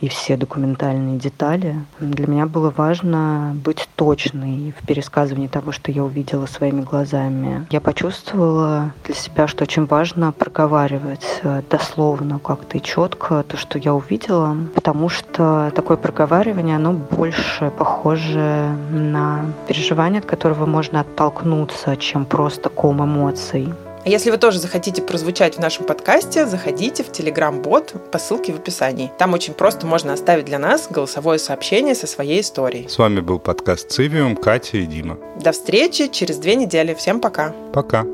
и 0.00 0.08
все 0.08 0.36
документальные 0.36 1.18
детали. 1.18 1.76
Для 2.00 2.26
меня 2.26 2.46
было 2.46 2.72
важно 2.74 3.56
быть 3.64 3.88
точной 3.96 4.74
в 4.78 4.86
пересказывании 4.86 5.48
того, 5.48 5.72
что 5.72 5.92
я 5.92 6.04
увидела 6.04 6.46
своими 6.46 6.82
глазами. 6.82 7.66
Я 7.70 7.80
почувствовала 7.80 8.92
для 9.04 9.14
себя, 9.14 9.46
что 9.46 9.64
очень 9.64 9.86
важно 9.86 10.32
проговаривать 10.32 11.40
э, 11.42 11.62
дословно 11.70 12.38
как-то 12.38 12.78
и 12.78 12.82
четко 12.82 13.42
то, 13.42 13.56
что 13.56 13.78
я 13.78 13.94
увидела, 13.94 14.56
потому 14.74 15.08
что 15.08 15.72
такое 15.74 15.96
проговаривание, 15.96 16.76
оно 16.76 16.92
больше 16.92 17.72
похоже 17.76 18.76
на 18.90 19.33
переживание, 19.68 20.20
от 20.20 20.26
которого 20.26 20.66
можно 20.66 21.00
оттолкнуться, 21.00 21.96
чем 21.96 22.24
просто 22.24 22.68
ком 22.68 23.04
эмоций. 23.04 23.72
А 24.04 24.08
если 24.08 24.30
вы 24.30 24.36
тоже 24.36 24.58
захотите 24.58 25.00
прозвучать 25.00 25.56
в 25.56 25.60
нашем 25.60 25.86
подкасте, 25.86 26.44
заходите 26.44 27.02
в 27.02 27.10
Telegram-бот 27.10 28.10
по 28.10 28.18
ссылке 28.18 28.52
в 28.52 28.56
описании. 28.56 29.10
Там 29.16 29.32
очень 29.32 29.54
просто 29.54 29.86
можно 29.86 30.12
оставить 30.12 30.44
для 30.44 30.58
нас 30.58 30.88
голосовое 30.90 31.38
сообщение 31.38 31.94
со 31.94 32.06
своей 32.06 32.42
историей. 32.42 32.86
С 32.86 32.98
вами 32.98 33.20
был 33.20 33.38
подкаст 33.38 33.90
«Цивиум», 33.90 34.36
Катя 34.36 34.76
и 34.76 34.84
Дима. 34.84 35.16
До 35.40 35.52
встречи 35.52 36.08
через 36.08 36.36
две 36.36 36.54
недели. 36.54 36.92
Всем 36.92 37.18
пока. 37.18 37.54
Пока. 37.72 38.04